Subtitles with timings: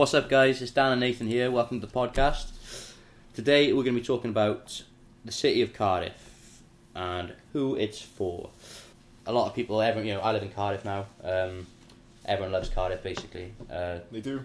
[0.00, 0.62] What's up, guys?
[0.62, 1.50] It's Dan and Nathan here.
[1.50, 2.52] Welcome to the podcast.
[3.34, 4.82] Today we're going to be talking about
[5.26, 6.62] the city of Cardiff
[6.94, 8.48] and who it's for.
[9.26, 11.04] A lot of people, everyone, you know, I live in Cardiff now.
[11.22, 11.66] Um,
[12.24, 13.52] everyone loves Cardiff, basically.
[13.70, 14.42] Uh, They do.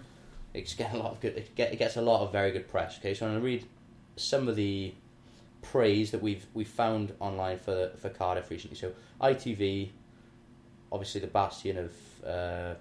[0.52, 1.38] it's getting a lot of good.
[1.38, 2.98] It, get, it gets a lot of very good press.
[2.98, 3.64] Okay, so I'm going to read
[4.16, 4.92] some of the
[5.62, 8.76] praise that we've we found online for for Cardiff recently.
[8.76, 9.88] So ITV,
[10.92, 11.92] obviously the bastion of
[12.28, 12.74] uh,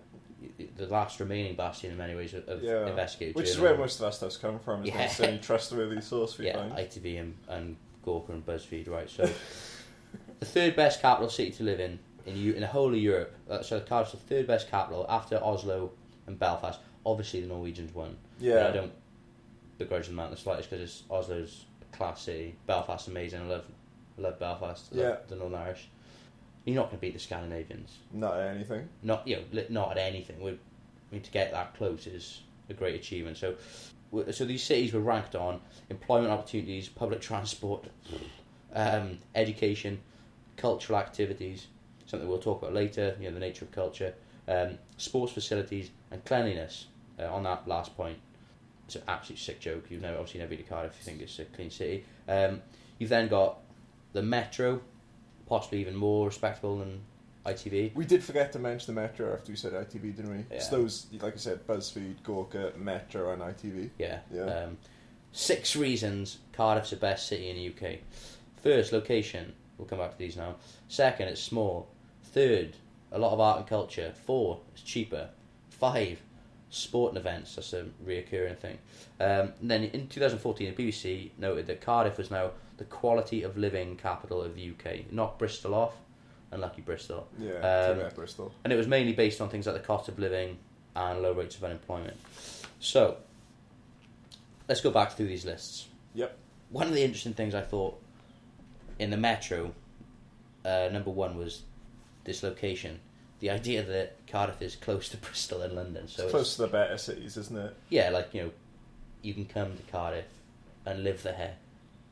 [0.78, 2.88] the last remaining bastion in many ways of, of Yeah.
[2.88, 4.84] investigative Which is where most of that stuff's come from.
[4.86, 5.28] Is Yeah.
[5.28, 6.74] any trustworthy source we yeah, find.
[6.74, 9.10] ITV and, and Gawker and BuzzFeed, right?
[9.10, 9.24] So
[10.40, 13.36] the third best capital city to live in in in the whole of Europe.
[13.50, 15.92] Uh, so Cardiff's the third best capital after Oslo
[16.28, 16.80] and Belfast.
[17.06, 18.18] Obviously, the Norwegians won.
[18.40, 18.68] yeah.
[18.68, 18.92] I don't
[19.78, 22.56] begrudge them in the slightest because Oslo's classy, class city.
[22.68, 23.42] Belfast's amazing.
[23.42, 23.66] I love
[24.18, 24.90] I love Belfast.
[24.94, 25.16] I love Yeah.
[25.28, 25.88] the Northern Irish.
[26.66, 28.00] You're not going to beat the Scandinavians.
[28.12, 28.90] Not at anything.
[29.04, 30.42] Not you know, not at anything.
[30.42, 30.56] We, I
[31.12, 33.38] mean, to get that close is a great achievement.
[33.38, 33.56] So,
[34.32, 37.86] so these cities were ranked on employment opportunities, public transport,
[38.74, 40.00] um, education,
[40.58, 41.68] cultural activities.
[42.08, 43.16] Something we'll talk about later.
[43.20, 44.14] You know, the nature of culture,
[44.48, 46.88] um, sports facilities, and cleanliness.
[47.18, 48.18] Uh, on that last point,
[48.86, 49.86] it's an absolute sick joke.
[49.90, 52.04] You've never obviously never been to Cardiff if you think it's a clean city.
[52.28, 52.62] Um,
[52.98, 53.60] you've then got
[54.14, 54.82] the metro,
[55.48, 57.02] possibly even more respectable than
[57.46, 57.94] ITV.
[57.96, 60.46] We did forget to mention the Metro after we said ITV, didn't we?
[60.52, 60.62] Yeah.
[60.62, 63.92] So those, like I said, BuzzFeed, Gawker, Metro, and ITV.
[64.00, 64.20] Yeah.
[64.34, 64.44] Yeah.
[64.44, 64.78] Um,
[65.32, 68.00] six reasons Cardiff's the best city in the UK.
[68.64, 69.54] First, location.
[69.78, 70.56] We'll come back to these now.
[70.88, 71.88] Second, it's small.
[72.24, 72.76] Third,
[73.12, 74.14] a lot of art and culture.
[74.26, 75.30] Four, it's cheaper.
[75.70, 76.20] Five,
[76.70, 77.56] sporting events.
[77.56, 78.80] That's a reoccurring thing.
[79.20, 83.58] Um, and then in 2014, the BBC noted that Cardiff was now the quality of
[83.58, 85.12] living capital of the UK.
[85.12, 85.94] Not Bristol off.
[86.52, 87.28] Unlucky Bristol.
[87.40, 87.54] Yeah.
[87.60, 88.54] Um, Bristol.
[88.64, 90.58] And it was mainly based on things like the cost of living
[90.96, 92.18] and low rates of unemployment.
[92.80, 93.18] So,
[94.68, 95.88] let's go back through these lists.
[96.14, 96.38] Yep.
[96.70, 98.02] One of the interesting things I thought
[99.00, 99.72] in the metro,
[100.64, 101.64] uh, number one was
[102.24, 103.00] this location.
[103.40, 106.08] The idea that Cardiff is close to Bristol and London.
[106.08, 107.76] So it's close to the better cities, isn't it?
[107.90, 108.52] yeah, like, you know,
[109.22, 110.26] you can come to Cardiff
[110.86, 111.56] and live there.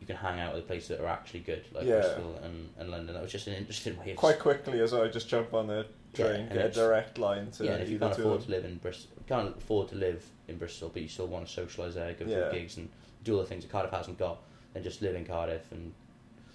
[0.04, 2.02] You can hang out with places that are actually good, like Yeah.
[2.02, 3.14] Bristol and, and London.
[3.14, 5.86] That was just an interesting way of Quite quickly as I just jump on the
[6.14, 8.76] train, and get a direct line to yeah, if you can't afford to live in
[8.80, 12.26] Bristol, can't afford to live in Bristol, but you still want to socialise there, go
[12.26, 12.50] Yeah.
[12.50, 12.90] to gigs and
[13.24, 14.40] do all the things that Cardiff hasn't got,
[14.74, 15.72] then just live in Cardiff.
[15.72, 15.94] And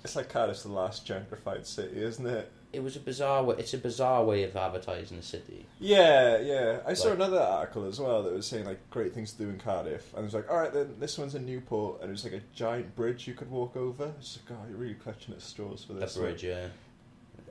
[0.04, 2.52] It's like Cardiff's the last gentrified city, isn't it?
[2.72, 3.56] It was a bizarre way.
[3.58, 5.66] It's a bizarre way of advertising the city.
[5.78, 6.80] Yeah, yeah.
[6.86, 9.58] I saw another article as well that was saying like great things to do in
[9.58, 12.24] Cardiff, and it was like, all right, then this one's in Newport, and it was
[12.24, 14.12] like a giant bridge you could walk over.
[14.18, 16.16] It's like, oh, you're really clutching at straws for this.
[16.16, 16.66] bridge, yeah.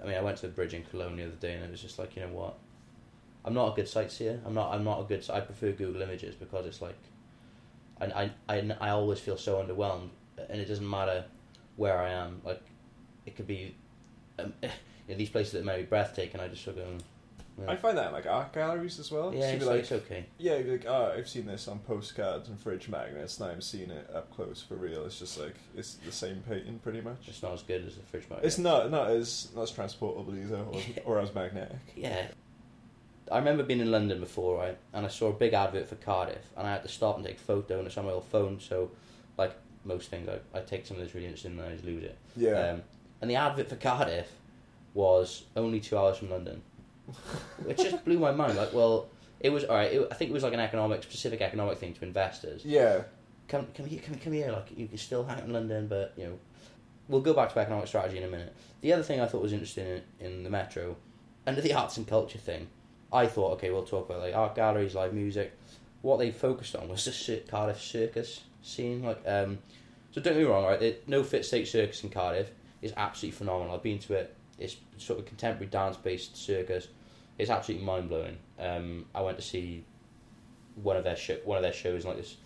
[0.01, 1.81] I mean, I went to the bridge in Cologne the other day, and it was
[1.81, 2.57] just like, you know what?
[3.43, 4.39] I'm not a good sightseer.
[4.45, 4.73] I'm not.
[4.73, 5.27] I'm not a good.
[5.31, 6.97] I prefer Google Images because it's like,
[7.99, 10.09] I, I, I, I always feel so underwhelmed,
[10.49, 11.25] and it doesn't matter
[11.77, 12.41] where I am.
[12.43, 12.61] Like,
[13.25, 13.75] it could be,
[14.37, 14.53] um,
[15.07, 16.39] you know, these places that may be breathtaking.
[16.39, 16.97] I just sort of go,
[17.59, 17.71] yeah.
[17.71, 19.33] I find that in like art galleries as well.
[19.33, 20.25] Yeah, So it's, like, like, it's okay.
[20.37, 23.39] yeah, you'd be like, oh, I've seen this on postcards and fridge magnets.
[23.39, 25.05] Now I'm seeing it up close for real.
[25.05, 27.27] It's just like it's the same painting pretty much.
[27.27, 28.45] It's not as good as the fridge magnet.
[28.45, 30.81] It's not not as not as transportable either, or,
[31.17, 31.77] or as magnetic.
[31.95, 32.27] Yeah.
[33.29, 36.45] I remember being in London before, right, and I saw a big advert for Cardiff,
[36.55, 38.57] and I had to stop and take a photo, and it's on my old phone,
[38.61, 38.89] so,
[39.37, 39.53] like
[39.83, 42.17] most things, I, I take something that's really interesting and I just lose it.
[42.37, 42.83] Yeah, Um,
[43.21, 44.29] and the advert for Cardiff
[44.97, 46.61] was only two hours from London,
[47.63, 48.57] which just blew my mind.
[48.57, 49.07] Like, well,
[49.39, 52.03] it was, alright, it, I think it was like an economic, specific economic thing to
[52.03, 52.65] investors.
[52.65, 53.03] yeah,
[53.47, 54.51] come come here, come, come here.
[54.51, 56.39] Like you can still hang out in London, but you know,
[57.07, 58.53] we'll go back to economic strategy in a minute.
[58.81, 60.97] The other thing I thought was interesting in, in the metro,
[61.45, 62.67] under the arts and culture thing,
[63.13, 65.53] I thought, okay, we'll talk about like art galleries, live music.
[66.01, 69.03] What they focused on was the Cir- Cardiff circus scene.
[69.03, 69.59] Like, um,
[70.11, 70.79] so don't get me wrong, right?
[70.79, 72.49] The No Fit State Circus in Cardiff
[72.81, 73.75] is absolutely phenomenal.
[73.75, 74.35] I've been to it.
[74.59, 76.87] It's sort of contemporary dance based circus.
[77.37, 78.37] It's absolutely mind blowing.
[78.59, 79.83] Um, I went to see
[80.75, 82.37] one of their show, one of their shows, like this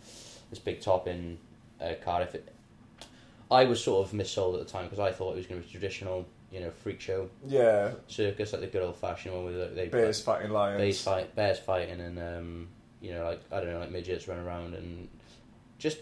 [0.50, 1.38] this big top in
[1.82, 2.36] uh, Cardiff.
[2.36, 2.54] It,
[3.50, 5.68] I was sort of missold at the time because I thought it was going to
[5.68, 7.92] be traditional, you know, freak show yeah.
[8.08, 10.80] circus, like the good old fashioned one with the, they Bears fighting lions.
[10.80, 12.68] bears fight, bears fighting, and um,
[13.02, 15.10] you know, like I don't know, like midgets running around, and
[15.78, 16.00] just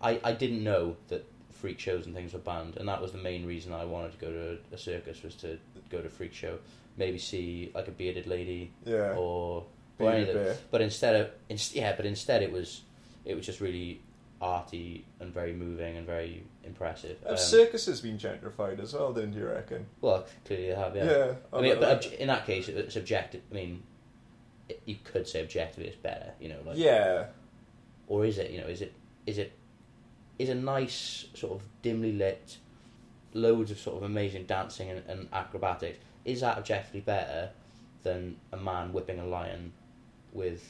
[0.00, 1.24] I I didn't know that
[1.60, 4.18] freak shows and things were banned, and that was the main reason I wanted to
[4.26, 5.58] go to a circus was to
[5.90, 6.58] go to a freak show,
[6.96, 9.14] maybe see like a bearded lady Yeah.
[9.16, 9.64] or
[9.98, 10.58] or any Bearded of the, bear.
[10.70, 12.82] but instead of inst- yeah, but instead it was
[13.24, 14.00] it was just really
[14.40, 17.18] arty and very moving and very impressive.
[17.24, 19.12] Have Um, circuses been gentrified as well?
[19.12, 19.86] Then do you reckon?
[20.00, 21.04] well, clearly they have, yeah.
[21.04, 21.34] Yeah.
[21.52, 23.42] I mean, but obj- in that case, it's objective.
[23.50, 23.82] I mean,
[24.70, 26.60] it, you could say objectively it's better, you know.
[26.64, 27.26] Like, yeah.
[28.06, 28.50] or is it?
[28.50, 28.92] You know, is it
[29.26, 29.52] is it
[30.40, 32.56] is a nice sort of dimly lit,
[33.34, 35.98] loads of sort of amazing dancing and, and acrobatics.
[36.24, 37.50] Is that objectively better
[38.02, 39.72] than a man whipping a lion
[40.32, 40.62] with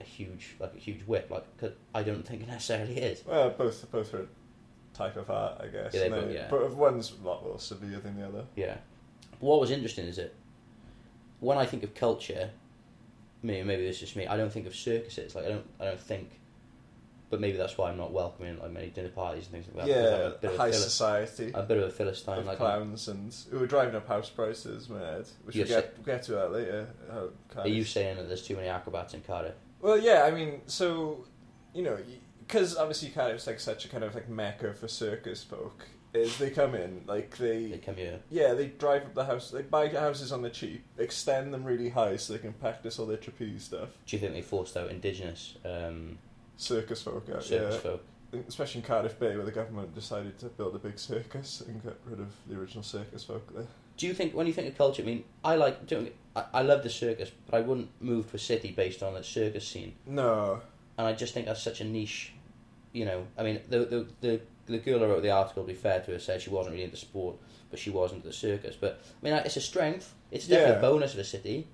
[0.00, 1.30] a huge like a huge whip?
[1.30, 3.24] Like, 'cause I don't think it necessarily is.
[3.24, 4.26] Well, both both are a
[4.94, 5.94] type of art, I guess.
[5.94, 6.48] Yeah, they yeah.
[6.50, 8.44] But one's a lot more severe than the other.
[8.56, 8.76] Yeah.
[9.40, 10.34] What was interesting is that
[11.40, 12.50] when I think of culture,
[13.42, 14.26] maybe maybe this is just me.
[14.26, 15.34] I don't think of circuses.
[15.34, 16.40] Like I don't I don't think.
[17.30, 20.38] But maybe that's why I'm not welcoming like many dinner parties and things like that.
[20.42, 22.38] yeah, a high society a bit of a philistine.
[22.38, 25.26] of Like clowns and who are driving up house prices, mad.
[25.44, 26.88] Which You're we'll get, we'll get to that later.
[27.54, 29.54] How are you saying that there's too many acrobats in Cardiff?
[29.80, 31.26] Well, yeah, I mean, so
[31.74, 31.98] you know,
[32.46, 35.86] because obviously Cardiff's like such a kind of like mecca for circus folk.
[36.14, 38.20] Is they come in like They they, come here.
[38.30, 41.90] yeah, they drive up the house, they buy houses on the cheap, extend them really
[41.90, 43.90] high so they can practice all their trapeze stuff.
[44.06, 46.16] Do you think they forced out indigenous um,
[46.58, 47.80] Circus folk, out, circus yeah.
[47.80, 48.04] folk?
[48.46, 51.96] Especially in Cardiff Bay, where the government decided to build a big circus and get
[52.04, 53.66] rid of the original circus folk there.
[53.96, 55.02] Do you think when you think of culture?
[55.02, 56.10] I mean, I like doing.
[56.36, 59.24] I, I love the circus, but I wouldn't move to a city based on the
[59.24, 59.94] circus scene.
[60.06, 60.60] No,
[60.98, 62.32] and I just think that's such a niche.
[62.92, 65.74] You know, I mean, the the the, the girl who wrote the article, to be
[65.74, 67.36] fair to her, said she wasn't really into sport,
[67.70, 68.76] but she was into the circus.
[68.78, 70.12] But I mean, it's a strength.
[70.30, 70.78] It's definitely Yeah.
[70.78, 71.66] a bonus of a city.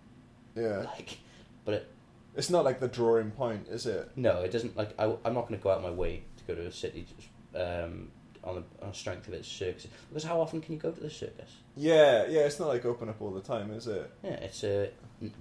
[0.55, 1.19] yeah, Like,
[1.65, 1.91] but it,
[2.37, 4.11] it's not like the drawing point, is it?
[4.17, 4.77] no, it doesn't.
[4.77, 7.07] Like, I, I'm not going to go out my way to go to a city
[7.17, 8.11] just, um,
[8.43, 9.87] on the on the strength of its circus.
[10.09, 11.51] Because how often can you go to the circus?
[11.77, 14.11] Yeah, yeah, it's not like open up all the time, is it?
[14.23, 14.91] Yeah, it's a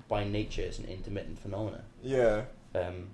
[0.07, 1.81] by nature it's an intermittent phenomenon.
[2.01, 2.43] Yeah,
[2.75, 3.09] Um,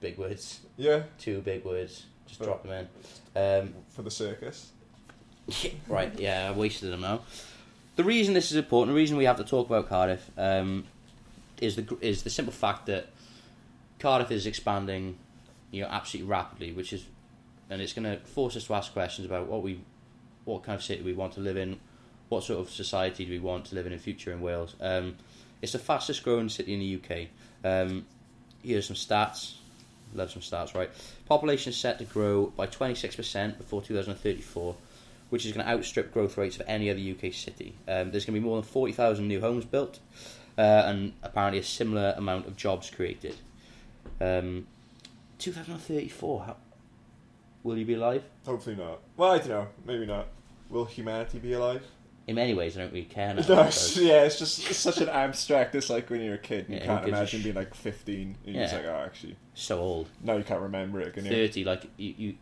[0.00, 2.04] big words, yeah, two big words.
[2.26, 2.88] Just But- drop them in.
[3.40, 4.72] Um, for the circus.
[5.88, 7.20] right, yeah, I wasted them now.
[7.94, 10.84] The reason this is important, the reason we have to talk about Cardiff, um,
[11.60, 13.08] is the is the simple fact that
[13.98, 15.16] Cardiff is expanding,
[15.70, 17.04] you know, absolutely rapidly, which is,
[17.70, 19.80] and it's going to force us to ask questions about what we,
[20.44, 21.78] what kind of city we want to live in,
[22.28, 24.74] what sort of society do we want to live in in future in Wales.
[24.80, 25.16] Um,
[25.62, 27.28] it's the fastest growing city in the UK.
[27.64, 28.06] Um,
[28.62, 29.54] here's some stats.
[30.14, 30.90] Love some stats, right?
[31.26, 34.76] Population is set to grow by 26% before 2034
[35.30, 37.74] which is going to outstrip growth rates of any other UK city.
[37.88, 39.98] Um, there's going to be more than 40,000 new homes built,
[40.58, 43.36] uh, and apparently a similar amount of jobs created.
[44.20, 44.66] Um,
[45.38, 46.56] 2034, how,
[47.62, 48.22] will you be alive?
[48.44, 49.00] Hopefully not.
[49.16, 49.66] Well, I don't know.
[49.84, 50.28] Maybe not.
[50.70, 51.82] Will humanity be alive?
[52.26, 53.42] In many ways, I don't really care now.
[53.48, 53.54] No,
[53.96, 55.74] yeah, it's just it's such an abstract.
[55.76, 57.74] It's like when you're a kid, you Yeah, can't who gives a imagine being like
[57.74, 58.36] 15.
[58.46, 58.80] And you're just Yeah.
[58.80, 60.08] like, oh, actually, so old.
[60.22, 61.30] No, you can't remember it, can you?
[61.30, 62.34] 30, like, you, you,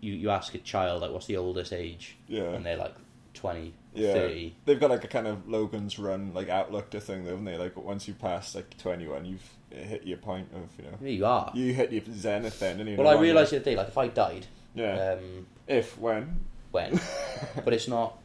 [0.00, 2.16] you, you ask a child, like, what's the oldest age?
[2.28, 2.42] Yeah.
[2.42, 2.94] And they're like
[3.44, 4.14] 20, Yeah.
[4.14, 4.54] 30.
[4.64, 7.58] They've got like a kind of Logan's Run like outlook to thing, though, haven't they?
[7.58, 11.52] Like once you pass like 21, you've hit your point of you know you are.
[11.54, 12.80] you hit your zenith then.
[12.80, 15.16] And you well, I realised the other day, like, if I died, yeah.
[15.18, 16.98] um, if when when?
[17.64, 18.18] but it's not,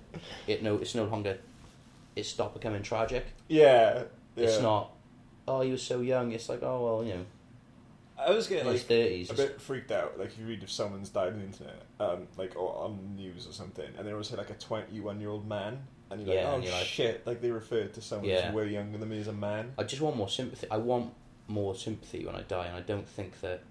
[0.47, 1.37] it no, it's no longer,
[2.15, 3.25] it stopped becoming tragic.
[3.49, 4.03] yeah,
[4.37, 4.45] yeah.
[4.45, 4.91] It's not.
[5.49, 6.31] Oh, he was so young.
[6.31, 7.25] It's like, oh well, you know,
[8.19, 9.29] I was getting like thirties.
[9.29, 10.19] a bit freaked out.
[10.19, 13.21] Like if you read if someone's died on the internet, um, like or on the
[13.21, 15.79] news or something, and they always say like a twenty-one-year-old man,
[16.11, 18.47] and you're Yeah, like, oh and you're like- shit, like they referred to someone Yeah.
[18.47, 19.73] who's way younger than me as a man.
[19.77, 20.67] I just want more sympathy.
[20.69, 21.13] I want
[21.47, 23.63] more sympathy when I die, and I don't think that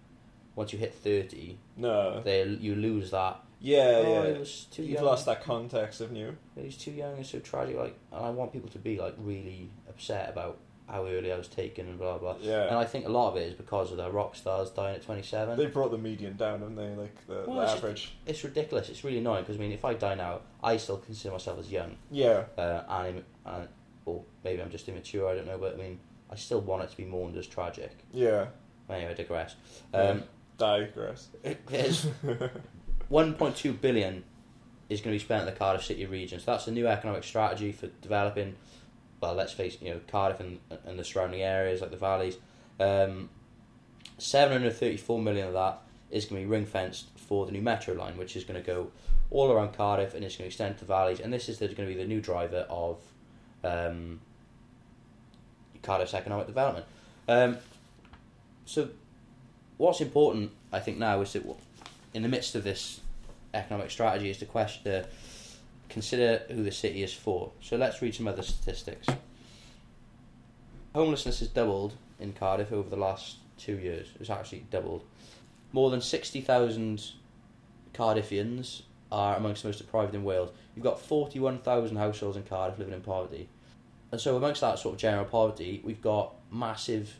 [0.56, 3.40] once you hit thirty, No, they you lose that.
[3.60, 4.38] yeah, oh, yeah.
[4.38, 5.04] was too You've young.
[5.04, 6.36] lost that context, haven't you?
[6.56, 7.16] He's too young.
[7.18, 7.76] It's so tragic.
[7.76, 11.48] Like, and I want people to be like really upset about how early I was
[11.48, 12.36] taken and blah blah.
[12.40, 12.64] Yeah.
[12.68, 15.02] And I think a lot of it is because of the rock stars dying at
[15.04, 15.58] twenty seven.
[15.58, 16.94] They brought the median down, haven't they?
[16.94, 18.12] Like the, Well, the it's just- average.
[18.26, 18.88] It's ridiculous.
[18.88, 21.70] It's really annoying because I mean, if I die now, I still consider myself as
[21.70, 21.96] young.
[22.10, 23.68] Yeah, uh, and, im- and
[24.06, 25.28] or maybe I'm just immature.
[25.28, 27.92] I don't know, but I mean, I still want it to be mourned as tragic.
[28.12, 28.46] yeah.
[28.90, 29.54] Anyway, I digress.
[29.92, 30.00] Yeah.
[30.00, 30.22] Um,
[30.56, 31.28] Digress.
[31.66, 32.06] there's
[33.10, 34.24] 1.2 billion
[34.88, 36.40] is going to be spent in the Cardiff City region.
[36.40, 38.56] So that's a new economic strategy for developing.
[39.20, 42.36] Well, let's face it, you know, Cardiff and, and the surrounding areas like the valleys.
[42.78, 43.30] Um,
[44.18, 48.16] 734 million of that is going to be ring fenced for the new metro line,
[48.16, 48.90] which is going to go
[49.30, 51.20] all around Cardiff and it's going to extend to the valleys.
[51.20, 52.98] And this is going to be the new driver of
[53.64, 54.20] um,
[55.82, 56.86] Cardiff's economic development.
[57.28, 57.58] Um,
[58.64, 58.88] so,
[59.76, 61.44] what's important, I think, now is that
[62.14, 63.00] in the midst of this
[63.54, 65.06] economic strategy, is to question, to
[65.88, 67.52] consider who the city is for.
[67.60, 69.06] So, let's read some other statistics.
[70.94, 74.08] Homelessness has doubled in Cardiff over the last two years.
[74.20, 75.04] It's actually doubled.
[75.72, 77.12] More than 60,000
[77.92, 80.50] Cardiffians are amongst the most deprived in Wales.
[80.74, 83.48] You've got 41,000 households in Cardiff living in poverty.
[84.10, 87.16] And so, amongst that sort of general poverty, we've got massive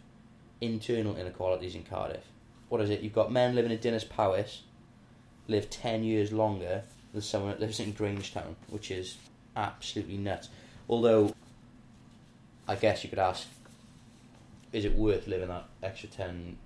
[0.61, 2.25] internal inequalities in Cardiff.
[2.69, 3.01] what is it?
[3.01, 4.63] You've got men living in Dinas Powys
[5.47, 9.17] live ten years longer than someone that lives in Grangetown, which is
[9.57, 10.49] absolutely nuts.
[10.89, 11.35] Although,
[12.67, 13.47] I guess you could ask,
[14.73, 16.57] is it worth living that extra ten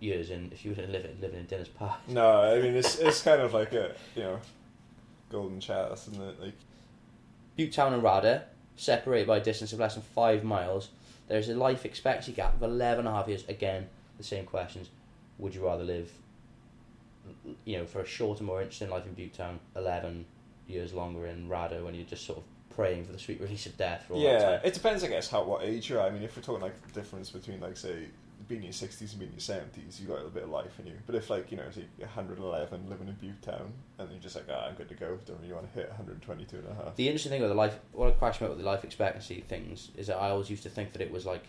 [0.00, 2.00] years in if you were to live it living in Dinas Park?
[2.08, 4.40] No, I mean it's it's kind of like a you know
[5.30, 6.40] golden chalice, isn't it?
[6.40, 6.54] Like
[7.58, 8.42] Butetown and Radyr,
[8.76, 10.88] separated by a distance of less than five miles,
[11.28, 13.44] there's a life expectancy gap of 11 and a half years.
[13.48, 14.88] Again, the same questions.
[15.38, 16.10] Would you rather live,
[17.64, 20.24] you know, for a shorter, more interesting life in Butetown, 11
[20.68, 23.76] years longer in Radyr when you're just sort of praying for the sweet release of
[23.76, 24.60] death for all that yeah, time?
[24.64, 26.00] it depends, I guess, how what age you're.
[26.00, 26.06] at.
[26.06, 28.06] I mean, if we're talking like the difference between like say
[28.48, 30.50] being in your sixties and being in your seventies, you got a little bit of
[30.50, 30.94] life in you.
[31.06, 33.66] But if like you know, say 111 living in Butetown,
[33.98, 35.18] and you're just like, ah, I'm good to go.
[35.26, 36.96] Don't really want to hit 122 and a half.
[36.96, 39.90] The interesting thing with the life, what I question about with the life expectancy things
[39.96, 41.44] is that I always used to think that it was like,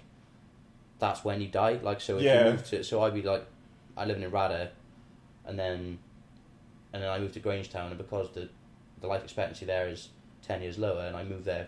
[1.00, 1.80] that's when you die.
[1.82, 2.46] Like, so if Yeah.
[2.46, 3.46] you move to, so I'd be like,
[3.98, 4.70] I live in Radyr,
[5.46, 6.00] and then,
[6.94, 8.50] and then I moved to Grangetown, and because the,
[9.02, 10.10] the life expectancy there is
[10.42, 11.68] ten years lower, and I move there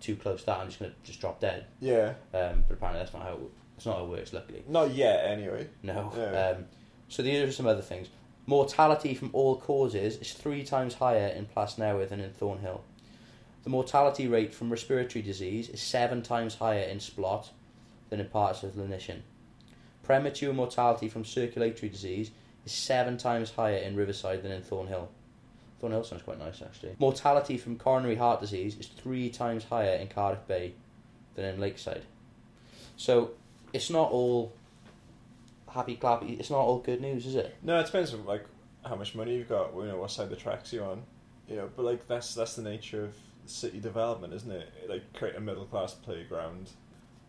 [0.00, 1.66] too close to that, I'm just gonna just drop dead.
[1.80, 3.40] Yeah, Um, but apparently that's not how it,
[3.76, 4.32] it's not how it works.
[4.32, 5.68] Luckily, not yet anyway.
[5.82, 6.12] no.
[6.16, 6.54] Yeah.
[6.56, 6.64] Um,
[7.08, 8.08] so these are some other things.
[8.46, 12.82] Mortality from all causes is three times higher in Plasnewydd than in Thornhill.
[13.62, 17.48] The mortality rate from respiratory disease is seven times higher in Splot
[18.08, 19.20] than in parts of Llanishen.
[20.02, 22.30] Premature mortality from circulatory disease
[22.64, 25.08] is seven times higher in Riverside than in Thornhill.
[25.80, 26.96] Thornhill sounds quite nice actually.
[26.98, 30.74] Mortality from coronary heart disease is three times higher in Cardiff Bay
[31.34, 32.02] than in Lakeside.
[32.96, 33.32] So
[33.72, 34.52] it's not all
[35.68, 36.38] happy clappy.
[36.38, 37.56] It's not all good news, is it?
[37.62, 38.44] No, it depends on like
[38.84, 39.74] how much money you've got.
[39.74, 41.02] You know what side of the tracks you're on.
[41.48, 44.70] You know, but like that's that's the nature of city development, isn't it?
[44.88, 46.70] Like create a middle class playground,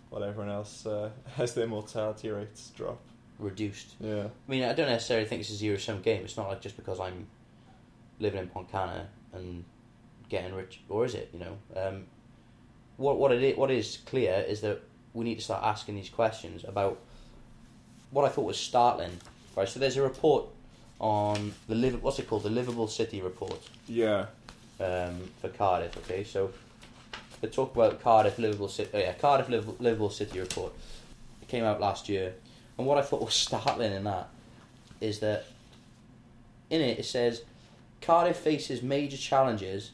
[0.09, 3.01] while everyone else uh, has their mortality rates drop.
[3.41, 3.95] Reduced.
[3.99, 4.25] Yeah.
[4.25, 6.23] I mean, I don't necessarily think it's a zero sum game.
[6.23, 7.25] It's not like just because I'm
[8.19, 9.63] living in Pontcanna and
[10.29, 11.29] getting rich, or is it?
[11.33, 12.03] You know, um,
[12.97, 14.81] what what it is, what is clear is that
[15.13, 16.99] we need to start asking these questions about
[18.11, 19.17] what I thought was startling.
[19.55, 19.67] Right.
[19.67, 20.45] So there's a report
[20.99, 22.03] on the live.
[22.03, 22.43] What's it called?
[22.43, 23.57] The Livable City report
[23.87, 24.27] Yeah.
[24.79, 25.97] um, for Cardiff.
[25.97, 26.51] Okay, so
[27.41, 28.91] they talk about Cardiff livable city.
[28.93, 30.73] Oh yeah, Cardiff livable, livable city report.
[31.41, 32.35] It came out last year,
[32.77, 34.29] and what I thought was startling in that
[34.99, 35.45] is that
[36.69, 37.43] in it it says
[38.01, 39.91] Cardiff faces major challenges,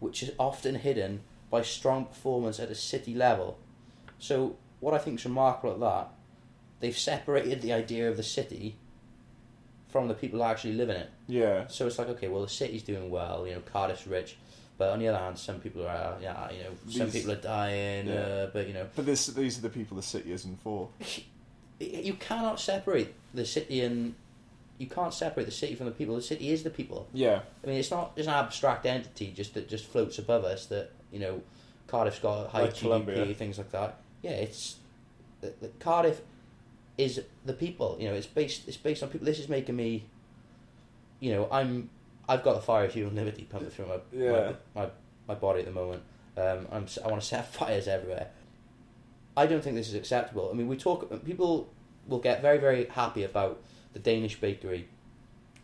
[0.00, 3.58] which is often hidden by strong performance at a city level.
[4.18, 6.08] So what I think is remarkable at that,
[6.80, 8.76] they've separated the idea of the city
[9.88, 11.10] from the people who actually live in it.
[11.28, 11.66] Yeah.
[11.68, 14.36] So it's like, okay, well, the city's doing well, you know, Cardiff's rich,
[14.78, 17.40] but on the other hand, some people are, yeah, you know, some These- people are
[17.42, 18.14] dying, Yeah.
[18.14, 20.88] uh, but you know, But this these are the people the city isn't for.
[21.84, 24.14] you cannot separate the city and
[24.78, 26.16] you can't separate the city from the people.
[26.16, 27.08] The city is the people.
[27.12, 27.40] Yeah.
[27.62, 30.66] I mean, it's not just an abstract entity just that just floats above us.
[30.66, 31.42] That you know,
[31.86, 33.98] Cardiff's got a high Like GDP, things like that.
[34.22, 34.76] Yeah, it's
[35.40, 36.20] the, the Cardiff
[36.98, 37.96] is the people.
[38.00, 39.24] You know, it's based it's based on people.
[39.24, 40.04] This is making me,
[41.20, 41.90] you know, I'm
[42.28, 44.52] I've got the fire of human liberty pumping through my Yeah.
[44.74, 44.90] my, my,
[45.28, 46.02] my body at the moment.
[46.36, 48.28] Um, I'm I want to set fires everywhere.
[49.36, 50.50] I don't think this is acceptable.
[50.52, 51.68] I mean, we talk people
[52.08, 53.60] will get very very happy about
[53.92, 54.88] the Danish bakery,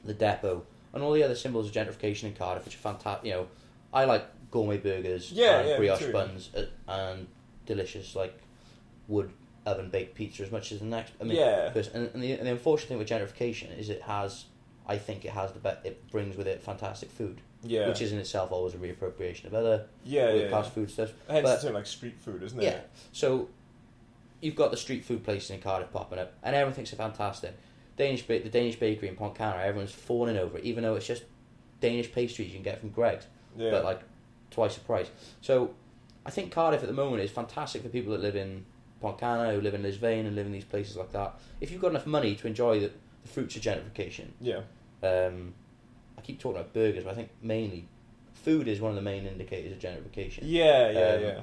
[0.04, 3.26] the depot, and all the other symbols of gentrification in Cardiff, which are fantastic.
[3.26, 3.46] You know,
[3.92, 7.26] I like gourmet burgers, Yeah, and yeah, brioche buns, uh, and
[7.66, 8.38] delicious like
[9.06, 9.30] wood
[9.66, 11.12] oven baked pizza as much as the next.
[11.20, 11.72] I mean, Yeah.
[11.74, 14.44] and, and, the, and the unfortunate thing with gentrification is it has,
[14.86, 17.88] I think it has the be- it brings with it fantastic food, Yeah.
[17.88, 20.48] which is in itself always a reappropriation of other yeah, yeah.
[20.50, 20.74] fast yeah.
[20.74, 21.12] food stuff.
[21.28, 22.64] Hence but- it's sort of like street food, isn't it?
[22.64, 22.80] Yeah.
[23.12, 23.48] So
[24.40, 27.56] you've got the street food places in Cardiff popping up, and everyone thinks they're fantastic.
[27.96, 31.24] Danish ba- the Danish bakery in Pontcanna, everyone's fawning over it, even though it's just
[31.80, 33.26] Danish pastries you can get from Greggs,
[33.56, 33.70] Yeah.
[33.70, 34.00] but like
[34.50, 35.10] twice the price.
[35.40, 35.74] So
[36.24, 38.64] I think Cardiff at the moment is fantastic for people that live in
[39.00, 41.34] Pontcanna, who live in Lisvane, and live in these places like that.
[41.60, 42.90] If you've got enough money to enjoy the,
[43.22, 44.60] the fruits of gentrification, yeah.
[45.02, 45.54] um,
[46.16, 47.88] I keep talking about burgers, but I think mainly
[48.34, 51.40] food is one of the main indicators of gentrification Yeah, yeah, Um, yeah.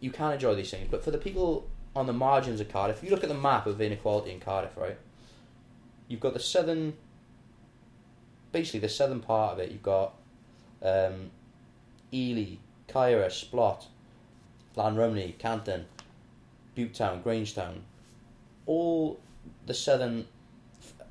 [0.00, 3.04] You can enjoy these things, but for the people on the margins of Cardiff, if
[3.04, 4.96] you look at the map of inequality in Cardiff, right,
[6.06, 6.94] you've got the southern,
[8.52, 9.70] basically the southern part of it.
[9.72, 10.14] You've got
[10.82, 11.30] um,
[12.12, 13.86] Ely, Caerau, Splot,
[14.76, 15.86] Llanrumney, Canton,
[16.76, 17.80] Butetown, Grangetown,
[18.66, 19.18] all
[19.66, 20.26] the southern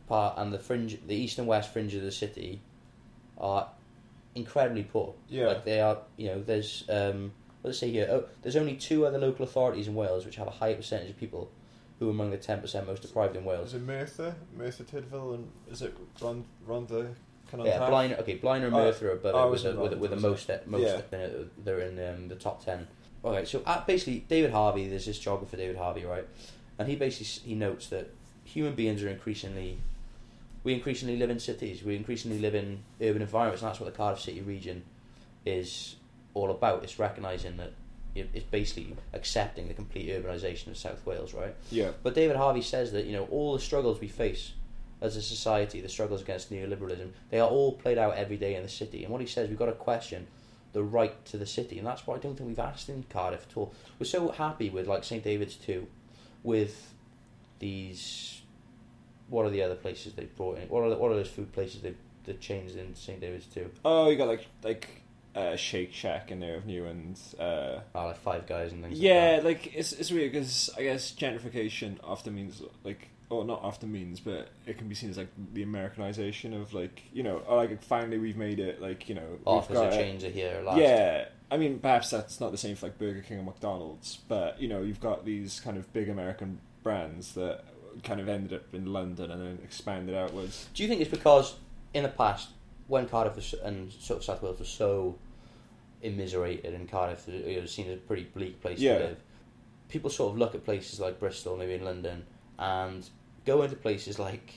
[0.08, 2.62] part and the fringe, the east and west fringe of the city,
[3.38, 3.68] are
[4.36, 5.14] incredibly poor.
[5.28, 5.48] Yeah.
[5.48, 7.34] Like they are, you know, there's um,
[7.64, 10.52] let's say here, oh, there's only two other local authorities in Wales which have a
[10.52, 11.50] higher percentage of people
[12.00, 13.70] who are among the ten percent most deprived in Wales.
[13.70, 17.14] Is it Merthyr, Merthyr Tydfil, and is it Ron, Rhondda?
[17.54, 18.20] Yeah, Blaenau.
[18.20, 20.18] Okay, Blaenau and Oh, Merthyr are above oh, it with, the, with, the, with the
[20.18, 21.18] Rhondda, most most Yeah.
[21.18, 21.30] uh,
[21.64, 22.88] they're in um, the top ten.
[23.24, 26.28] Okay, so uh, basically David Harvey, there's this geographer David Harvey, right,
[26.78, 28.12] and he basically he notes that
[28.44, 29.78] human beings are increasingly
[30.64, 33.96] we increasingly live in cities, we increasingly live in urban environments, and that's what the
[33.96, 34.84] Cardiff City region
[35.46, 35.96] is
[36.38, 36.84] all about.
[36.84, 37.72] It's recognising that
[38.16, 41.56] it- it's basically accepting the complete urbanisation of South Wales, right?
[41.72, 41.92] Yeah.
[42.04, 44.54] But David Harvey says that you know all the struggles we face
[45.02, 48.64] as a society, the struggles against neoliberalism, they are all played out every day in
[48.64, 49.04] the city.
[49.04, 50.26] And what he says, we've got to question
[50.74, 53.46] the right to the city, and that's what I don't think we've asked in Cardiff
[53.50, 53.74] at all.
[54.00, 55.86] We're so happy with like St David's 2,
[56.44, 56.94] with
[57.60, 58.42] these.
[59.30, 60.70] What are the other places they've brought in?
[60.70, 63.70] What are the, what are those food places they've the chains in St David's too?
[63.86, 65.02] Oh, you got like like
[65.38, 69.00] uh, Shake Shack in there of new and uh, Ah, like Five Guys and things.
[69.00, 73.62] yeah, like like it's it's weird because I guess gentrification often means like or not
[73.62, 77.42] often means, but it can be seen as like the Americanization of like you know
[77.48, 79.98] oh, like finally we've made it like you know Offers got and it.
[79.98, 80.62] chains are here.
[80.66, 80.78] Last.
[80.80, 84.60] Yeah, I mean, perhaps that's not the same for like Burger King and McDonald's, but
[84.62, 87.64] you know, you've got these kind of big American brands that
[88.04, 90.68] kind of ended up in London and then expanded outwards.
[90.74, 91.56] Do you think it's because
[91.94, 92.50] in the past,
[92.88, 95.18] when Cardiff was, and sort of South Wales was so
[96.02, 98.98] immiserated and Cardiff it was seen as a pretty bleak place Yeah.
[98.98, 99.18] to live,
[99.90, 102.26] people sort of look at places like Bristol, maybe in London,
[102.60, 103.08] and
[103.46, 104.54] go into places like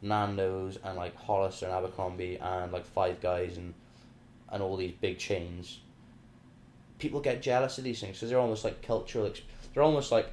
[0.00, 3.74] Nando's and like Hollister and Abercrombie and like Five Guys and
[4.50, 5.80] and all these big chains.
[6.98, 9.32] People get jealous of these things because they're almost like cultural.
[9.72, 10.30] They're almost like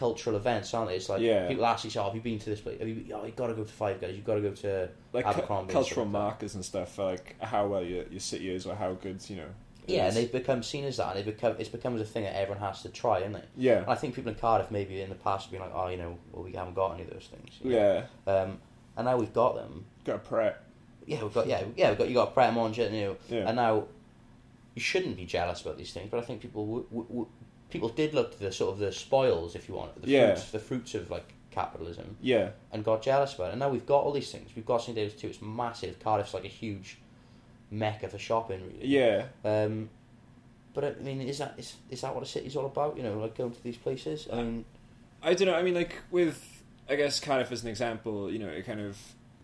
[0.00, 0.96] cultural events, aren't they?
[0.96, 1.46] It's like Yeah.
[1.46, 2.78] people ask each other, "Have you been to this place?
[2.80, 3.04] Have you?
[3.14, 4.16] Oh, you got to go to Five Guys.
[4.16, 6.12] You got to go to Like Abercrombie cultural that.
[6.12, 9.36] markers and stuff, for, like how well your, your city is or how good, you
[9.36, 9.50] know.
[9.86, 10.16] Yeah, is.
[10.16, 12.62] and they've become seen as that, and they become it's becomes a thing that everyone
[12.62, 13.48] has to try, isn't it?
[13.56, 15.88] yeah, And I think people in Cardiff maybe in the past have been like, "Oh,
[15.88, 18.06] you know, well, we haven't got any of those things." you know?
[18.26, 18.58] yeah, Um,
[18.96, 19.84] and now we've got them.
[20.04, 20.62] got a Pret.
[21.06, 23.46] Yeah, we've got yeah, yeah, we've got you got a Manger, you know, Yeah.
[23.48, 23.84] and now
[24.74, 27.26] you shouldn't be jealous about these things, but I think people w- w-
[27.70, 30.34] people did look to the sort of the spoils, if you want, the Yeah.
[30.34, 33.50] fruits, the fruits of like capitalism, Yeah, and got jealous about it.
[33.52, 34.50] And now we've got all these things.
[34.54, 35.28] We've got St David's 2.
[35.28, 35.98] It's massive.
[35.98, 36.98] Cardiff's like a huge
[37.70, 38.60] mecca for shopping.
[38.66, 38.86] Really.
[38.86, 39.90] yeah, Um,
[40.74, 42.96] but I mean, is that is, is that what a city's all about?
[42.96, 44.28] You know, like going to these places.
[44.32, 44.64] I mean,
[45.22, 45.54] I don't know.
[45.54, 48.96] I mean, like with I guess Cardiff as an example, you know, it kind of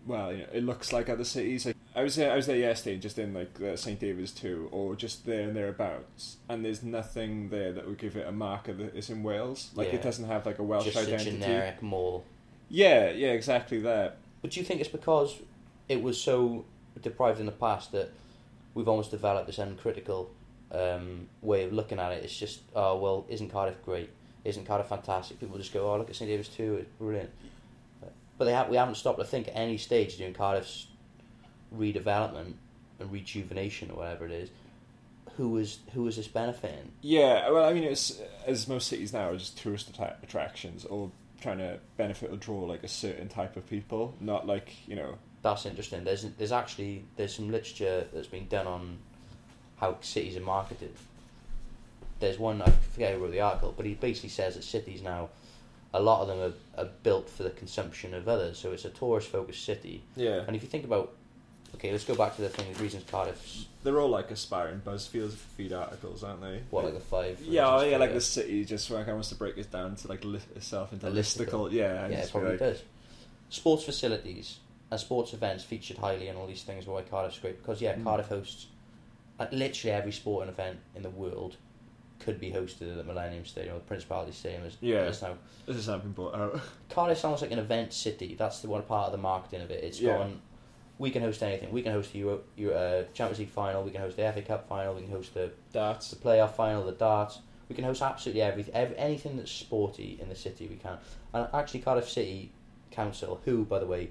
[0.06, 1.66] well, you know, it looks like other cities.
[1.66, 4.68] Like I was there, I was there yesterday, just in like the St David's 2,
[4.70, 8.74] or just there and thereabouts, and there's nothing there that would give it a marker
[8.74, 9.70] that it's in Wales.
[9.74, 9.94] Like Yeah.
[9.94, 11.30] it doesn't have like a Welsh just identity.
[11.30, 12.24] a generic mall.
[12.68, 14.18] Yeah, yeah, exactly that.
[14.42, 15.40] But do you think it's because
[15.88, 16.66] it was so
[17.00, 18.10] deprived in the past that
[18.74, 20.30] we've almost developed this uncritical
[20.72, 22.24] um, way of looking at it?
[22.24, 24.10] It's just, oh well, isn't Cardiff great?
[24.44, 25.40] Isn't Cardiff fantastic?
[25.40, 27.30] People just go, oh look at St David's 2, it's brilliant.
[28.36, 30.88] But they have, we haven't stopped to think at any stage during Cardiff's
[31.74, 32.54] redevelopment
[32.98, 34.50] and rejuvenation or whatever it is.
[35.36, 36.92] Who is who is this benefiting?
[37.02, 41.10] Yeah, well, I mean, it's as most cities now are just tourist atta- attractions, or
[41.42, 45.18] trying to benefit or draw like a certain type of people, not like you know.
[45.42, 46.04] That's interesting.
[46.04, 48.98] There's there's actually there's some literature that's been done on
[49.76, 50.94] how cities are marketed.
[52.18, 55.28] There's one I forget who wrote the article, but he basically says that cities now,
[55.92, 58.58] a lot of them are, are built for the consumption of others.
[58.58, 60.02] So it's a tourist focused city.
[60.16, 61.12] Yeah, And if you think about,
[61.74, 62.72] okay, let's go back to the thing.
[62.72, 66.60] The reasons Cardiff's they're all like aspiring BuzzFeed feed articles, aren't they?
[66.70, 67.40] what like the five.
[67.42, 70.24] Yeah, oh, yeah, like the city just like wants to break it down to like
[70.24, 71.46] list itself into A listicle.
[71.68, 71.72] listicle.
[71.72, 72.82] Yeah, and Yeah, it just be probably like, does.
[73.48, 74.58] Sports facilities
[74.90, 76.86] and sports events featured highly in all these things.
[76.86, 78.04] Why Cardiff's great because yeah, Mm.
[78.04, 78.66] Cardiff hosts
[79.38, 81.56] like, literally every sporting event in the world
[82.18, 84.64] could be hosted at the Millennium Stadium or the Principality Stadium.
[84.66, 85.00] As, Yeah.
[85.02, 86.60] as now This is something brought out.
[86.88, 88.34] Cardiff sounds like an event city.
[88.34, 89.84] That's the one part of the marketing of it.
[89.84, 90.16] It's Yeah.
[90.18, 90.40] gone.
[90.98, 91.72] We can host anything.
[91.72, 93.82] We can host the Euro, Euro, uh, Champions League final.
[93.82, 94.94] We can host the FA Cup final.
[94.94, 96.10] We can host the Darts.
[96.10, 97.40] the playoff final, the darts.
[97.68, 100.68] We can host absolutely everything, every, anything that's sporty in the city.
[100.68, 100.98] We can,
[101.34, 102.52] and actually Cardiff City
[102.92, 104.10] Council, who by the way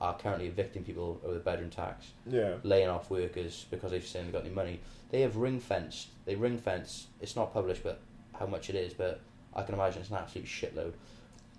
[0.00, 2.56] are currently evicting people over the bedroom tax, Yeah.
[2.64, 4.80] laying off workers because they've saying they've got any money.
[5.10, 6.08] They have ring fenced.
[6.26, 7.06] They ring fence.
[7.22, 8.00] It's not published, but
[8.38, 9.20] how much it is, but
[9.54, 10.92] I can imagine it's an absolute shitload.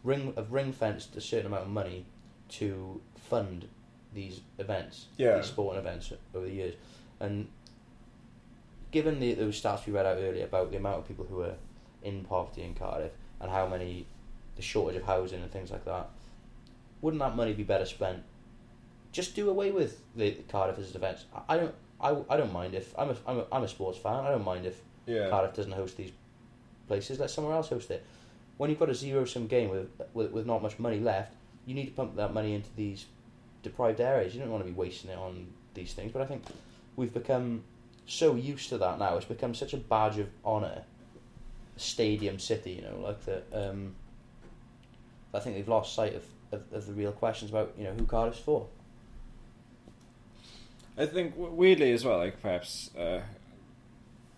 [0.04, 2.06] Ring have ring fenced a certain amount of money
[2.50, 3.68] to fund
[4.14, 5.38] these events, Yeah.
[5.38, 6.74] these sporting events over the years,
[7.20, 7.48] and
[8.92, 11.56] given the, those stats we read out earlier about the amount of people who are
[12.04, 14.06] in poverty in Cardiff and how many
[14.56, 16.10] the shortage of housing and things like that,
[17.02, 18.24] wouldn't that money be better spent?
[19.12, 21.26] Just do away with the Cardiff as events.
[21.34, 21.76] I, I don't.
[22.00, 24.14] I, I don't mind if I'm a, I'm a I'm a sports fan.
[24.26, 25.30] I don't mind if Yeah.
[25.30, 26.12] Cardiff doesn't host these
[26.88, 27.20] places.
[27.20, 28.06] Let somewhere else host it.
[28.58, 31.34] when you've got a zero sum game with, with with not much money left,
[31.66, 33.06] you need to pump that money into these
[33.64, 34.34] deprived areas.
[34.34, 36.12] You don't want to be wasting it on these things.
[36.12, 36.44] But I think
[36.96, 37.64] we've become
[38.06, 39.18] so used to that now.
[39.18, 40.84] It's become such a badge of honour.
[41.78, 43.46] Stadium City, you know, like that.
[43.54, 43.96] Um,
[45.34, 48.06] I think they've lost sight of, of, of the real questions about you know who
[48.06, 48.68] Cardiff's for.
[50.98, 53.22] I think weirdly as well, like perhaps uh,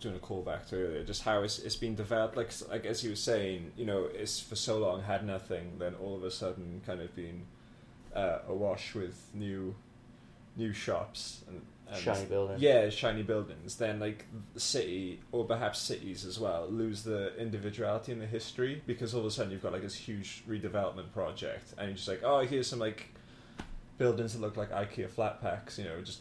[0.02, 2.36] doing a callback to earlier, just how it's it's been developed.
[2.36, 5.96] Like like as you were saying, you know, it's for so long had nothing, then
[5.96, 7.44] all of a sudden kind of been
[8.16, 9.76] uh, awash with new
[10.58, 12.62] new shops and, and Shiny buildings.
[12.62, 13.76] Yeah, shiny buildings.
[13.78, 18.82] Then like the city or perhaps cities as well lose the individuality and the history
[18.86, 22.08] because all of a sudden you've got like this huge redevelopment project and you're just
[22.08, 23.10] like, oh, here's some like
[23.98, 25.78] buildings that look like IKEA flat packs.
[25.80, 26.20] You know, just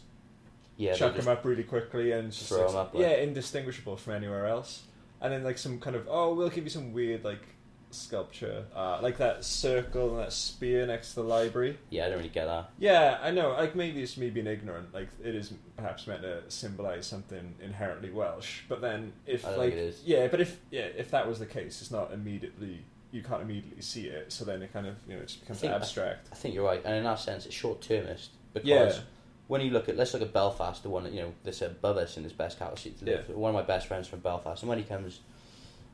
[0.77, 3.97] Yeah, chuck them up really quickly and just throw like, 'em up, like- yeah, indistinguishable
[3.97, 4.83] from anywhere else.
[5.21, 7.43] And then like some kind of oh, we'll give you some weird like
[7.91, 11.77] sculpture, uh, like that circle and that spear next to the library.
[11.89, 12.69] Yeah, I don't really get that.
[12.77, 13.51] Yeah, I know.
[13.51, 14.93] Like maybe it's me being ignorant.
[14.93, 18.61] Like it is perhaps meant to symbolise something inherently Welsh.
[18.69, 20.01] But then if I like think it is.
[20.05, 22.83] yeah, but if yeah, if that was the case, it's not immediately.
[23.11, 25.59] You can't immediately see it, so then it kind of you know it just becomes
[25.59, 26.27] think- abstract.
[26.31, 28.99] I think you're right, and in that sense, it's short termist because Yeah.
[29.47, 31.97] when you look at let's look at Belfast, the one that you know that's above
[31.97, 33.29] us in his best capital city to live.
[33.29, 35.21] One of my best friends from Belfast, and when he comes,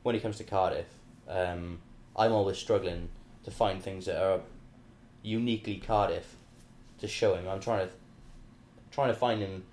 [0.03, 0.87] when he comes to Cardiff,
[1.29, 1.79] um,
[2.17, 3.09] I'm always struggling
[3.43, 4.39] to find things that are
[5.23, 6.35] uniquely Cardiff
[6.99, 7.47] to show him.
[7.47, 7.93] I'm trying to
[8.91, 9.63] trying to find him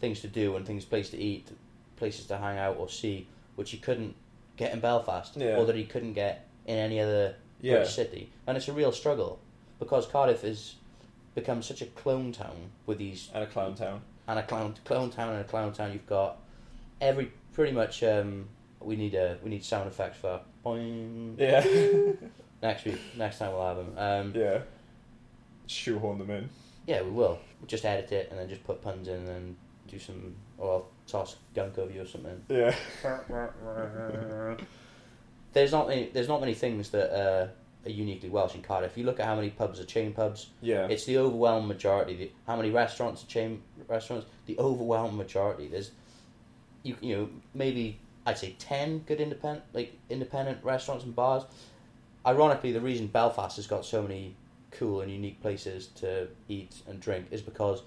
[0.00, 1.48] things to do and things places to eat,
[1.96, 4.14] places to hang out or see, which he couldn't
[4.56, 5.56] get in Belfast, Yeah.
[5.56, 7.76] or that he couldn't get in any other Yeah.
[7.76, 9.38] British city, and it's a real struggle
[9.78, 10.74] because Cardiff has
[11.34, 14.02] become such a clone town with these And a clown town.
[14.26, 15.92] and a clown clone town and a clown town.
[15.92, 16.36] You've got
[17.00, 18.02] every pretty much.
[18.02, 18.48] Um,
[18.80, 21.38] we need a we need sound effects for boing.
[21.38, 21.64] Yeah.
[22.62, 22.98] next week.
[23.16, 23.92] Next time we'll have them.
[23.96, 24.52] Um, yeah.
[24.52, 24.58] yeah.
[25.66, 26.48] Shoehorn them in.
[26.86, 27.38] Yeah, we will.
[27.60, 29.56] We'll just edit it and then just put puns in and then
[29.88, 30.34] do some.
[30.56, 32.40] Or I'll toss gunk over you or something.
[32.48, 32.74] Yeah.
[35.52, 36.10] There's not many.
[36.12, 37.48] There's not many things that uh,
[37.86, 38.92] are uniquely Welsh in Cardiff.
[38.92, 40.86] If you look at how many pubs are chain pubs, Yeah.
[40.86, 42.16] It's the overwhelming majority.
[42.16, 44.26] The, how many restaurants, are chain restaurants?
[44.46, 45.68] The overwhelming majority.
[45.68, 45.90] There's,
[46.82, 51.44] you you know maybe I'd say ten good independent like independent restaurants and bars.
[52.26, 54.34] Ironically, the reason Belfast has got so many
[54.70, 57.80] cool and unique places to eat and drink is because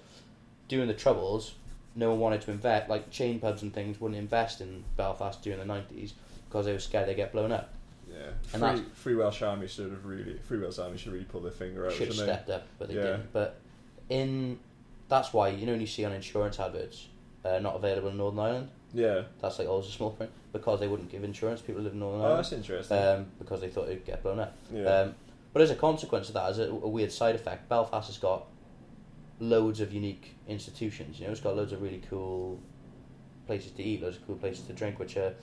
[0.66, 1.54] during the troubles,
[1.94, 2.88] no one wanted to invest.
[2.90, 6.14] Like chain pubs and things wouldn't invest in Belfast during the nineties
[6.48, 7.72] because they were scared they'd get blown up.
[8.10, 8.16] yeah.
[8.26, 10.38] and Free, that's- Free Welsh Army should have really.
[10.48, 11.92] Free Welsh Army should really pull their finger out.
[11.92, 13.02] should have stepped up, but they Yeah.
[13.02, 13.32] didn't.
[13.32, 13.60] But
[14.08, 14.58] in
[15.08, 17.06] that's why you know when you see on insurance adverts,
[17.44, 18.70] uh, not available in Northern Ireland.
[18.94, 19.22] Yeah.
[19.40, 21.98] That's like always a small print because they wouldn't give insurance to people live in
[22.00, 22.34] Northern Ireland.
[22.34, 22.98] Oh, that's interesting.
[22.98, 24.56] um, because they thought it'd get blown up.
[24.72, 24.84] yeah.
[24.84, 25.14] Um,
[25.52, 28.46] but as a consequence of that, as a, a weird side effect, Belfast has got
[29.40, 31.18] loads of unique institutions.
[31.20, 32.60] You know, it's got loads of really cool
[33.46, 35.34] places to eat, loads of cool places to drink, which are.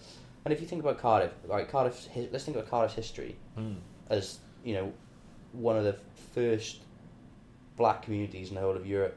[0.46, 3.74] And if you think about Cardiff, right, Cardiff, let's think about Cardiff's history Hmm.
[4.10, 4.94] as you know
[5.52, 5.96] one of the
[6.34, 6.80] first
[7.78, 9.16] black communities in the whole of Europe.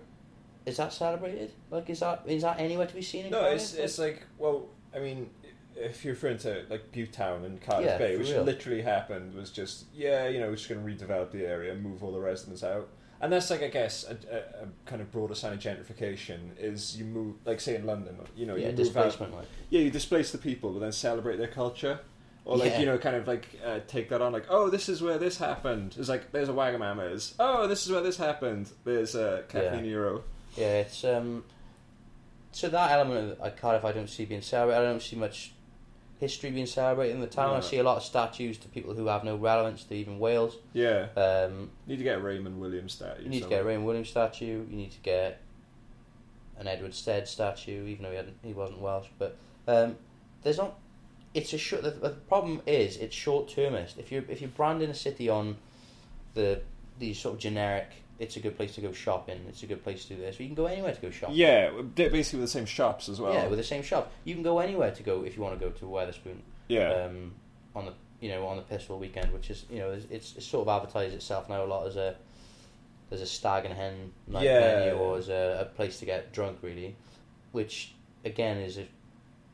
[0.66, 1.53] Is that celebrated?
[1.70, 3.27] Like, is that is that anywhere to be seen?
[3.27, 3.61] In No, Cardiff?
[3.62, 5.31] it's it's like well, I mean,
[5.77, 8.42] if you're referring to like Butetown and Cardiff Yeah, Bay, which real.
[8.44, 11.83] literally happened was just yeah, you know, we're just going to redevelop the area, and
[11.83, 12.88] move all the residents out,
[13.20, 16.96] and that's like I guess a, a, a kind of broader sign of gentrification is
[16.96, 19.35] you move like say in London, you know, yeah, you move out, displacement.
[19.35, 21.98] Like, yeah, you displace the people, but then celebrate their culture.
[22.44, 22.81] Or like Yeah.
[22.81, 25.38] you know, kind of like uh, take that on, like oh, this is where this
[25.38, 25.94] happened.
[25.98, 27.35] It's like there's a Wagamama's.
[27.38, 28.68] Oh, this is where this happened.
[28.85, 29.81] There's a Cafe.
[29.81, 30.25] Nero.
[30.57, 31.45] Yeah, it's um.
[32.55, 34.81] So that element of uh, Cardiff, I don't see being celebrated.
[34.81, 35.53] I don't see much
[36.21, 37.57] history being celebrated in the town.
[37.57, 40.57] I see a lot of statues to people who have no relevance to even Wales.
[40.75, 43.23] Yeah, Um, need to get a Raymond Williams statue.
[43.25, 44.65] you need to get a Raymond Williams statue.
[44.71, 45.41] You need to get
[46.59, 49.09] an Edward Stead statue, even though he hadn't, he wasn't Welsh.
[49.19, 49.37] But
[49.67, 49.97] um,
[50.43, 50.79] there's not.
[51.35, 51.83] It's a short.
[51.83, 53.99] The, the problem is it's short termist.
[53.99, 55.57] If you if you're branding a city on
[56.35, 56.61] the
[56.99, 57.88] these sort of generic,
[58.23, 59.39] it's a good place to go shopping.
[59.49, 60.39] It's a good place to do this.
[60.41, 61.37] You can go anywhere to go shopping.
[61.37, 63.35] Yeah, basically the same shops as well.
[63.35, 64.11] yeah, with the same shop.
[64.25, 66.39] You can go anywhere to go if you want to go to Wetherspoon.
[66.69, 67.35] yeah, Um,
[67.75, 70.47] on the you know on the Pistol weekend, which is you know it's, it's, it's
[70.47, 72.15] sort of advertised itself now a lot as a
[73.11, 74.61] as a stag and hen night Yeah.
[74.61, 76.95] venue or as a, a place to get drunk really,
[77.53, 78.87] which again is a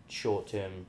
[0.09, 0.87] short term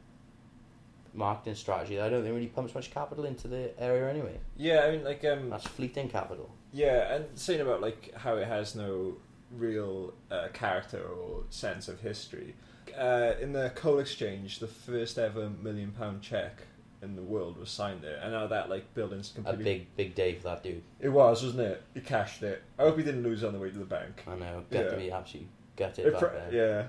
[1.14, 4.38] marketing strategy that I don't think really pumps much capital into the area anyway.
[4.58, 4.82] yeah.
[4.82, 6.50] I mean, like, um, That's fleeting capital.
[6.74, 9.18] Yeah, and saying about like how it has no
[9.52, 12.56] real uh, character or sense of history.
[12.98, 16.64] Uh, in the coal exchange, the first ever million pound check
[17.02, 20.16] in the world was signed there, and now that like building's completely A big, big
[20.16, 20.82] day for that dude.
[21.00, 21.84] It was, wasn't it?
[21.94, 22.62] He cashed it.
[22.78, 24.24] I hope he didn't lose on the way to the bank.
[24.28, 24.64] I know.
[24.70, 24.92] Get Yeah.
[24.92, 26.54] to be absolutely gutted It back pro- then.
[26.54, 26.88] yeah,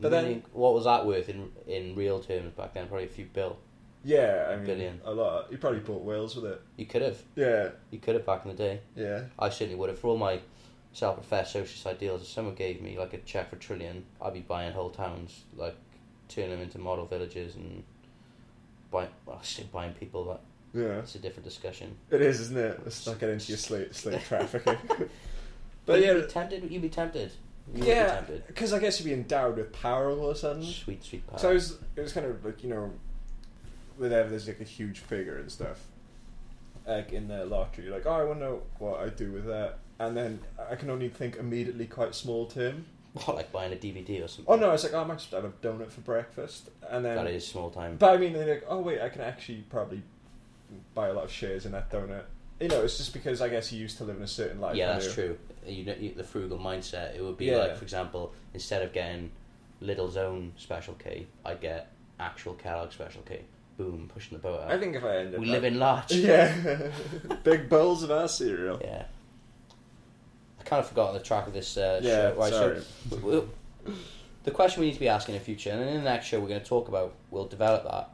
[0.00, 2.86] but then- what was that worth in in real terms back then?
[2.88, 3.58] Probably a few bill.
[4.08, 4.46] Yeah.
[4.50, 5.00] I mean, Billion.
[5.04, 5.46] a lot.
[5.50, 6.60] He probably bought Wales with it.
[6.76, 7.18] You could have.
[7.36, 8.80] Yeah, You could have back in the day.
[8.96, 9.22] yeah.
[9.38, 9.98] I certainly would have.
[9.98, 10.40] For all my
[10.92, 14.40] self-professed socialist ideals, if someone gave me like a check for a trillion, I'd be
[14.40, 15.76] buying whole towns, like
[16.28, 17.82] turn them into model villages and
[18.90, 19.08] buy.
[19.26, 20.24] Well, I say buying people.
[20.24, 20.40] That
[20.78, 21.96] Yeah, it's a different discussion.
[22.10, 22.80] it is, isn't it?
[22.84, 24.76] Let's not get into your slave slave trafficking.
[24.88, 25.08] But,
[25.86, 26.70] but you'd yeah, be tempted.
[26.70, 27.32] You'd be tempted.
[27.74, 28.46] You yeah, tempted.
[28.46, 30.62] because I guess you'd be endowed with power all of a sudden.
[30.62, 31.38] Sweet, sweet power.
[31.38, 32.90] So it was, it was kind of like you know,
[33.98, 35.84] whenever there's like a huge figure and stuff,
[36.86, 39.46] like in the lottery, you're like, oh, I want to know what I do with
[39.46, 42.86] that, and then I can only think immediately quite small term.
[43.24, 44.44] What, like buying a DVD or something?
[44.46, 47.16] Oh no, it's like oh, I might just have a donut for breakfast, and then
[47.16, 47.96] that is small time.
[47.96, 50.02] But I mean, they're like, oh wait, I can actually probably
[50.94, 52.24] buy a lot of shares in that donut.
[52.60, 54.76] You know, it's just because I guess you used to live in a certain life.
[54.76, 55.38] yeah, that's true.
[55.66, 57.16] You know, the frugal mindset.
[57.16, 57.56] It would be Yeah.
[57.58, 59.30] like, for example, instead of getting
[59.82, 63.40] Lidl's own special K, I'd get actual Kellogg special K.
[63.78, 64.70] Boom, pushing the boat out.
[64.72, 66.10] I think if I ended, up we up- live in large.
[66.12, 66.90] Yeah,
[67.44, 68.78] big bowls of our cereal.
[68.82, 69.04] Yeah.
[70.60, 72.36] I kind of forgot the track of this uh, Yeah, show.
[72.36, 72.80] Right, sorry.
[73.08, 73.48] So, w-
[73.86, 73.98] w-
[74.44, 76.40] the question we need to be asking in the future, and in the next show
[76.40, 78.10] we're going to talk about, we'll develop that,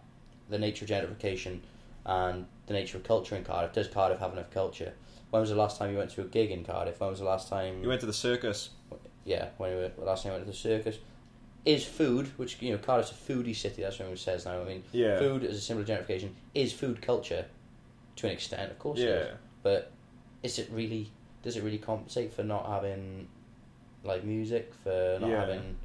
[0.50, 1.60] the nature of gentrification
[2.04, 3.72] and the nature of culture in Cardiff.
[3.72, 4.92] Does Cardiff have enough culture?
[5.30, 7.00] When was the last time you went to a gig in Cardiff?
[7.00, 7.82] When was the last time?
[7.82, 8.68] You went to the circus.
[9.24, 10.98] yeah, when you were, the last time you went to the circus.
[11.64, 13.80] Is food, which you know, Cardiff's a foodie city.
[13.82, 14.60] That's what everyone says now.
[14.60, 15.18] I mean, Yeah.
[15.18, 17.46] food as a symbol of gentrification is food culture,
[18.16, 18.98] to an extent, of course.
[19.00, 19.26] it is.
[19.28, 19.34] Yeah.
[19.62, 19.90] But
[20.42, 21.10] is it really?
[21.42, 23.28] Does it really compensate for not having
[24.02, 25.40] like music, for not Yeah.
[25.40, 25.76] having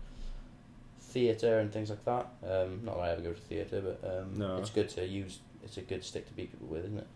[0.99, 2.27] theatre and things like that?
[2.43, 4.57] Um, not that I ever go to theatre, but um, No.
[4.57, 5.39] it's good to use.
[5.63, 7.07] It's a good stick to beat people with, isn't it?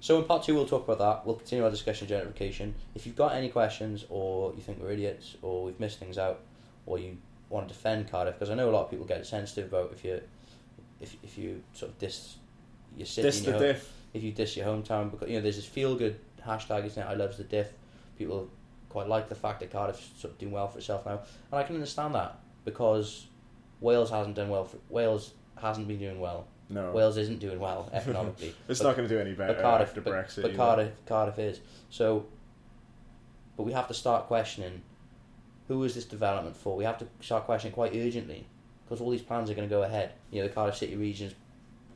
[0.00, 1.26] So in part two, we'll talk about that.
[1.26, 2.74] We'll continue our discussion of gentrification.
[2.94, 6.40] If you've got any questions, or you think we're idiots, or we've missed things out,
[6.84, 7.16] or you
[7.48, 10.04] want to defend Cardiff, because I know a lot of people get sensitive about if
[10.04, 10.20] you,
[11.00, 12.36] if if you sort of diss
[12.96, 13.92] your city, and the diff.
[14.14, 17.06] if you diss your hometown because you know there's this feel good hashtag isn't it
[17.06, 17.68] I loves the diff
[18.16, 18.48] people
[18.88, 21.20] quite like the fact that Cardiff's sort of doing well for itself now
[21.52, 23.26] and I can understand that because
[23.80, 26.92] Wales hasn't done well for Wales hasn't been doing well No.
[26.92, 29.88] Wales isn't doing well economically it's but, not going to do any better but Cardiff
[29.88, 30.36] after but, Brexit.
[30.42, 30.56] but either.
[30.56, 32.24] Cardiff Cardiff is so
[33.58, 34.80] but we have to start questioning
[35.68, 38.46] who is this development for we have to start questioning quite urgently
[38.84, 41.34] because all these plans are going to go ahead you know the Cardiff City region's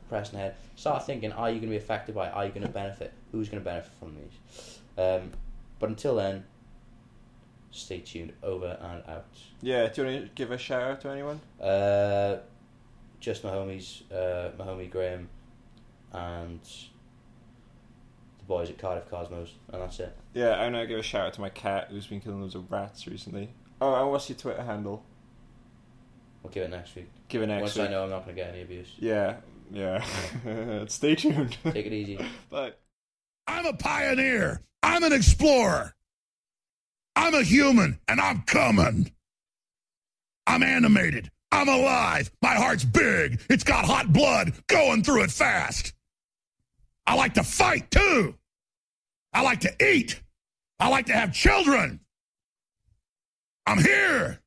[0.09, 2.33] pressing ahead start thinking are you going to be affected by it?
[2.33, 5.31] are you going to benefit who's going to benefit from these um,
[5.79, 6.43] but until then
[7.71, 9.25] stay tuned over and out
[9.61, 9.87] Yeah.
[9.87, 11.39] Do you want to give a shout out to anyone?
[11.61, 12.39] uh,
[13.21, 15.29] just my homies uh, my homie Graham
[16.11, 16.59] and
[18.39, 21.33] the boys at Cardiff Cosmos and that's it Yeah, I'm gonna give a shout out
[21.35, 23.53] to my cat who's been killing loads of rats recently.
[23.81, 25.03] Oh, and what's your Twitter handle?
[26.43, 27.87] we'll give it next week Give it next once week.
[27.87, 29.35] I know I'm not going to get any abuse Yeah,
[29.71, 30.03] yeah.
[30.87, 31.57] Stay tuned.
[31.65, 32.73] take it easy Bye.
[33.47, 34.61] I'm a pioneer.
[34.83, 35.93] I'm an explorer.
[37.15, 39.11] I'm a human and I'm coming.
[40.47, 41.31] I'm animated.
[41.51, 42.31] I'm alive.
[42.41, 43.41] My heart's big.
[43.49, 45.93] It's got hot blood going through it fast.
[47.05, 48.35] I like to fight too.
[49.33, 50.21] I like to eat.
[50.79, 52.00] I like to have children.
[53.71, 54.37] I'm here.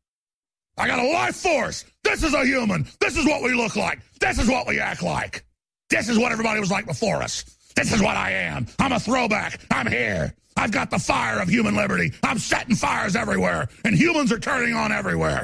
[0.77, 1.87] I got a life force.
[2.03, 2.87] This is a human.
[3.01, 4.01] This is what we look like.
[4.21, 5.47] This is what we act like.
[5.89, 7.43] This is what everybody was like before us.
[7.75, 8.67] This is what I am.
[8.79, 9.61] I'm a throwback.
[9.71, 10.35] I'm here.
[10.59, 12.13] I've got the fire of human liberty.
[12.23, 15.43] I'm setting fires everywhere, and humans are turning on everywhere.